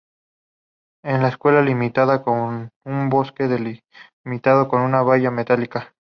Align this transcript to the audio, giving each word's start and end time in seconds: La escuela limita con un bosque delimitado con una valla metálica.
La 1.03 1.27
escuela 1.27 1.61
limita 1.61 2.23
con 2.23 2.71
un 2.85 3.09
bosque 3.11 3.43
delimitado 3.47 4.67
con 4.67 4.81
una 4.81 5.03
valla 5.03 5.29
metálica. 5.29 5.93